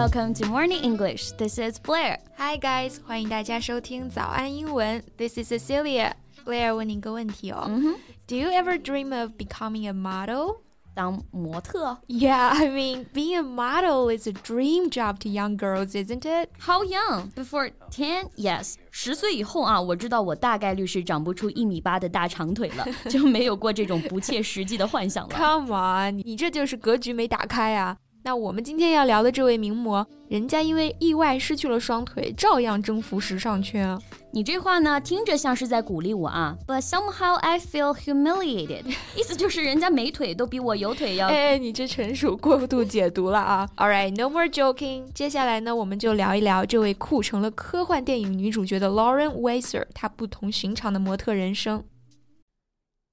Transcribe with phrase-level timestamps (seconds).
[0.00, 1.32] Welcome to Morning English.
[1.32, 2.18] This is Blair.
[2.38, 5.02] Hi guys，欢迎大家收听早安英文。
[5.18, 6.12] This is Cecilia.
[6.46, 7.70] Blair 问你一个问题哦。
[8.26, 10.56] Do you ever dream of becoming a model?
[10.94, 16.24] 当模特 Yeah, I mean, being a model is a dream job to young girls, isn't
[16.24, 16.48] it?
[16.58, 17.32] How young?
[17.34, 18.30] Before ten?
[18.36, 18.76] Yes.
[18.90, 25.36] 十岁以后啊，我知道我大概率是长不出一米八的大长腿了，就没有过这种不切实际的幻想了。
[25.36, 27.98] Come on， 你这就是格局没打开啊。
[28.23, 33.99] 那我们今天要聊的这位名模，人家因为意外失去了双腿，照样征服时尚圈啊。
[34.31, 38.85] 你这话呢，听着像是在鼓励我啊，But somehow I feel humiliated，
[39.17, 41.27] 意思就是人家没腿都比我有腿要。
[41.33, 45.11] 哎，你这纯属过度解读了啊！All right, no more joking。
[45.13, 51.83] 接下来呢，我们就聊一聊这位酷成了科幻电影女主角的 Lauren Weiser，她不同寻常的模特人生。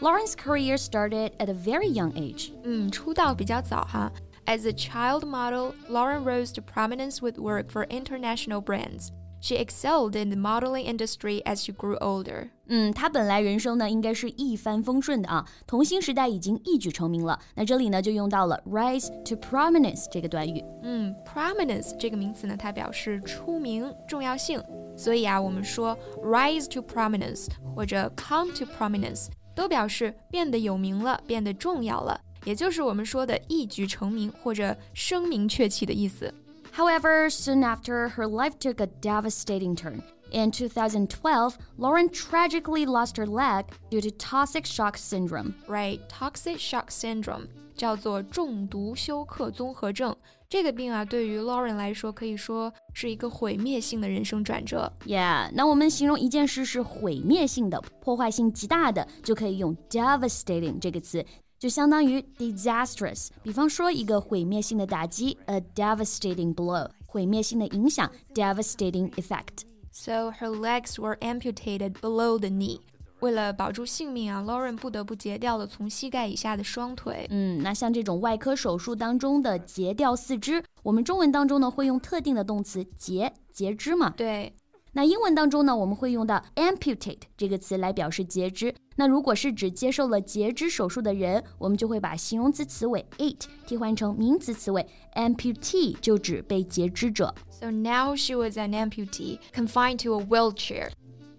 [0.00, 2.52] Lauren's career started at a very young age.
[2.64, 4.12] 嗯，出道比较早哈。
[4.44, 9.08] As a child model, Lauren rose to prominence with work for international brands.
[9.40, 12.50] She excelled in the modeling industry as she grew older.
[12.68, 17.38] 嗯，她本来人生呢应该是一帆风顺的啊，童星时代已经一举成名了。
[17.54, 20.64] 那这里呢就用到了 rise to prominence 这个短语。
[20.82, 24.60] 嗯，prominence 这个名词呢，它表示出名、重要性。
[24.96, 36.32] 所以啊，我们说 rise to prominence 或者 come to prominence 都表示变得有名了，变得重要了，也就是我们说的一举成名或者声名鹊起的意思。
[36.74, 40.02] However, soon after, her life took a devastating turn.
[40.30, 45.54] In 2012, Lauren tragically lost her leg due to toxic shock syndrome.
[45.66, 50.14] Right, toxic shock syndrome 叫做中毒休克综合症。
[50.48, 54.92] 这个病啊，对于 Lauren 来说，可以说 是一个毁灭性的人生转折。
[55.04, 61.24] Yeah，那我们形容一件事是毁灭性的、破坏性极大的，就可以用 devastating 这个词，
[61.58, 63.28] 就相当于 disastrous。
[63.42, 69.64] 比方说一个毁灭性的打击，a devastating blow，毁灭性的影响，devastating effect。
[69.92, 72.80] So her legs were amputated below the knee.
[73.20, 77.26] 为了保住性命啊，Lauren 不得不截掉了从膝盖以下的双腿。
[77.30, 84.10] 嗯，那像这种外科手术当中的截掉四肢， 我们中文当中呢会用特定的动词截，截肢嘛。
[84.16, 84.54] 对，
[84.92, 88.74] 那英文当中呢，我们会用到 amputate 这个词来表示截肢。
[88.98, 97.34] 那如果是指接受了截肢手术的人，我们就会把形容词词尾 ate 替换成名词词尾 amputee，就指被截肢者。
[97.50, 100.90] So now she was an amputee, confined to a wheelchair.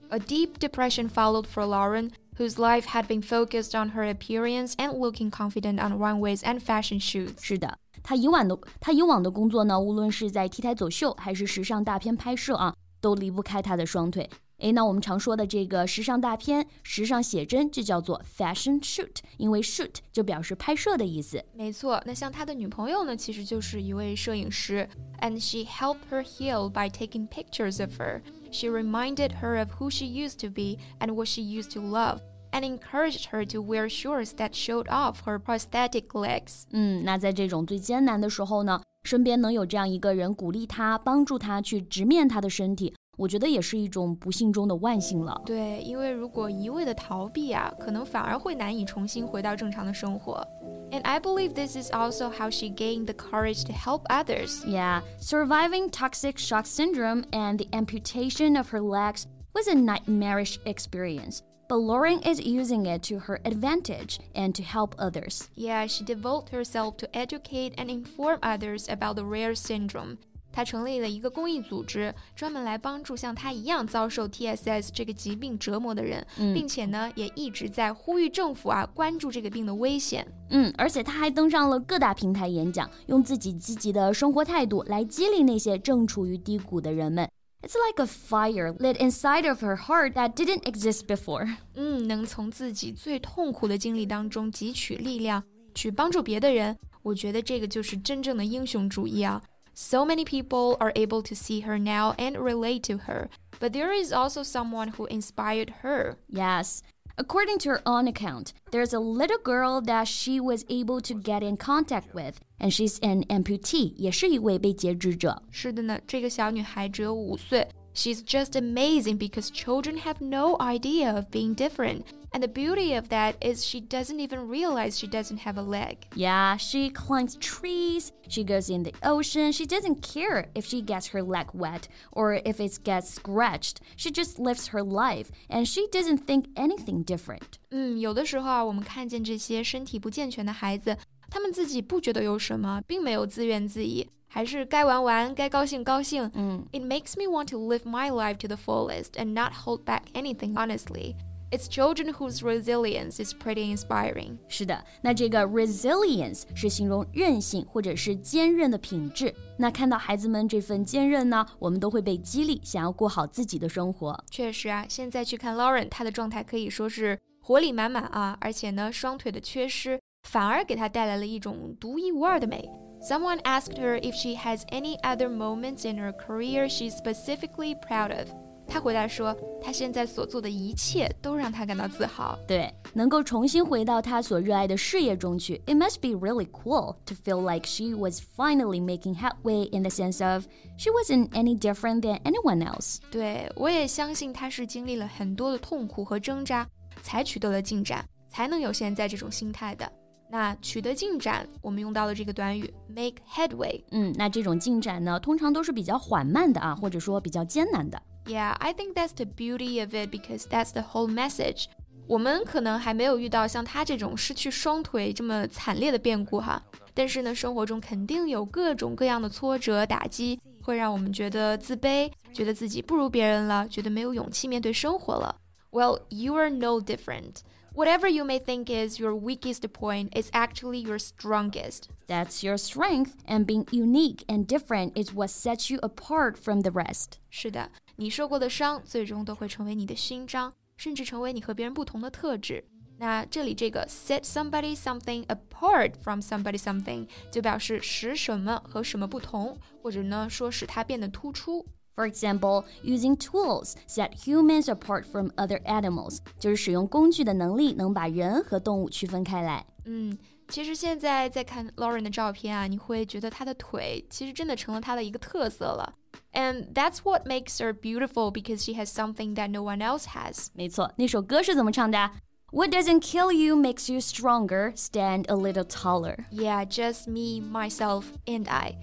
[0.09, 4.93] A deep depression followed for Lauren, whose life had been focused on her appearance and
[4.93, 7.41] looking confident on runways and fashion shoots.
[7.41, 14.28] 是的， 他以往的他以往的工作呢，无论是在 T 台走秀还是时尚大片拍摄啊，都离不开他的双腿。
[14.58, 21.44] 诶，那我们常说的这个时尚大片、时尚写真就叫做 fashion shoot，因为 shoot 就表示拍摄的意思。
[21.52, 24.88] 没错，那像他的女朋友呢，其实就是一位摄影师
[25.20, 28.20] ，and she helped her heal by taking pictures of her.
[28.52, 32.20] She reminded her of who she used to be and what she used to love,
[32.51, 36.63] and encouraged her to wear shorts that showed off her prosthetic legs.
[36.71, 45.41] 嗯，那在这种最艰难的时候呢，身边能有这样一个人鼓励他、帮助他去直面他的身体，我觉得也是一种不幸中的万幸了。
[45.45, 50.45] 对，因为如果一味的逃避啊，可能反而会难以重新回到正常的生活。
[50.89, 54.65] And I believe this is also how she gained the courage to help others.
[54.65, 61.41] Yeah, surviving toxic shock syndrome and the amputation of her legs was a nightmarish experience.
[61.71, 65.49] But Lauren is using it to her advantage and to help others.
[65.55, 70.17] Yeah, she devoted herself to educate and inform others about the rare syndrome.
[70.53, 80.25] 她成立了一个公益组织，专门来帮助像她一样遭受 TSS 这个疾病折磨的人，并且呢，也一直在呼吁政府啊关注这个病的危险。
[80.49, 87.29] 嗯，而且她还登上了各大平台演讲，用自己积极的生活态度来激励那些正处于低谷的人们。
[87.61, 91.57] It's like a fire lit inside of her heart that didn't exist before.
[91.75, 95.43] 嗯，能从自己最痛苦的经历当中汲取力量，
[95.73, 99.41] 去帮助别的人，我觉得这个就是真正的英雄主义啊。
[99.73, 103.27] So many people are able to see her now and relate to her,
[103.59, 106.15] but there is also someone who inspired her.
[106.27, 106.79] Yes.
[107.19, 111.41] According to her own account, there's a little girl that she was able to get
[111.41, 115.41] in contact with, and she's an amputee, 也是一位被截肢者。
[115.49, 122.03] 是的呢，这个小女孩只有五岁， She's just amazing because children have no idea of being different.
[122.33, 126.05] And the beauty of that is she doesn't even realize she doesn't have a leg.
[126.13, 129.51] Yeah, she climbs trees, she goes in the ocean.
[129.51, 133.77] She doesn't care if she gets her leg wet or if it gets scratched.
[133.95, 137.59] She just lives her life and she doesn't think anything different.
[137.71, 140.97] 嗯，有的时候啊，我们看见这些身体不健全的孩子，
[141.29, 144.05] 他们自己不觉得有什么，并没有自怨自艾。
[144.29, 146.29] 还是该玩玩，该高兴高兴。
[146.35, 150.53] 嗯，It makes me want to live my life to the fullest and not hold back anything.
[150.53, 151.15] Honestly,
[151.51, 154.37] it's children whose resilience is pretty inspiring.
[154.47, 159.33] 是的，那这个 resilience 是形容韧性或者是坚韧的品质。
[159.57, 164.23] 那看到孩子们这份坚韧呢，我们都会被激励，想要过好自己的生活。
[164.29, 169.99] 确实啊，现在去看 Lauren，她的状态可以说是活力满满啊，而且呢，双腿的缺失
[170.29, 172.69] 反而给她带来了一种独一无二的美。
[173.01, 178.27] Someone asked her if she has any other moments in her career she's specifically proud of.
[178.72, 182.38] 她回答说，他现在所做的一切都让他感到自豪。
[182.48, 190.26] 对，能够重新回到他所热爱的事业中去，It must be really cool to feel like she was finally making headway in the sense
[190.26, 190.46] of
[190.78, 192.96] she wasn't any different than anyone else。
[193.10, 196.66] 对，我也相信他是经历了很多的痛苦和挣扎，
[197.02, 199.92] 才取得了进展，才能有现在这种心态的。
[200.30, 203.84] 那取得进展，我们用到了这个短语 make headway。
[203.90, 208.00] 嗯，那这种进展呢，通常都是比较缓慢的啊，或者说比较艰难的。
[208.25, 211.65] Yeah, I think that's the beauty of it because that's the whole message.
[212.07, 216.61] 我们可能还没有遇到像他这种失去双腿这么惨烈的变故哈，
[216.93, 225.35] 但是呢，生活中肯定有各种各样的挫折打击，会让我们觉得自卑，觉得自己不如别人了，觉得没有勇气面对生活了。
[225.71, 227.41] Well, you are no different.
[227.73, 231.83] Whatever you may think is your weakest point is actually your strongest.
[232.07, 236.71] That's your strength, and being unique and different is what sets you apart from the
[236.71, 237.19] rest.
[237.29, 242.64] 是的， 你受过的伤最终都会成为你的勋章，甚至成为你和别人不同的特质。
[242.98, 251.66] 那这里这个 set somebody something apart from somebody something 就表示使什么和什么不同，或者呢说使它变得突出。
[251.94, 259.66] For example, using tools set humans apart from other animals，就是使用工具的能力能把人和动物区分开来。
[259.84, 260.16] 嗯，
[260.48, 265.94] 其实现在在看 Lauren 的照片啊，你会觉得她的腿其实真的成了她的一个特色了。
[266.33, 270.47] And that's what makes her beautiful because she has something that no one else has。
[270.53, 272.11] 没错，那首歌是怎么唱的？
[272.51, 274.73] What doesn't kill you makes you stronger.
[274.75, 276.25] Stand a little taller.
[276.31, 278.75] Yeah, just me, myself, and I.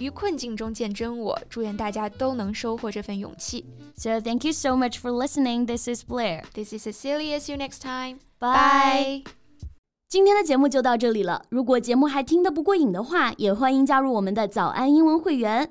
[0.00, 3.66] 于困境中见真我，祝愿大家都能收获这份勇气。
[3.94, 5.66] So thank you so much for listening.
[5.66, 6.44] This is Blair.
[6.54, 7.38] This is Cecilia.
[7.38, 8.18] See you next time.
[8.40, 9.24] Bye.
[10.08, 11.44] 今天的节目就到这里了。
[11.50, 15.70] 如果节目还听得不过瘾的话，也欢迎加入我们的早安英文会员。